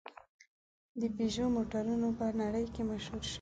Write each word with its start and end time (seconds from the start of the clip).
د 1.01 1.01
پيژو 1.15 1.45
موټرونه 1.55 2.07
په 2.19 2.25
نړۍ 2.41 2.65
کې 2.73 2.81
مشهور 2.91 3.21
شوي. 3.23 3.29